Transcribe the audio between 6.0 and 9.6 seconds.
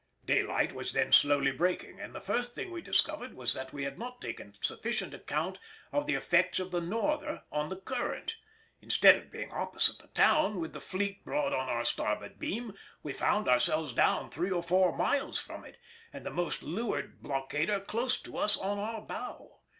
the effects of the "Norther" on the current; instead of being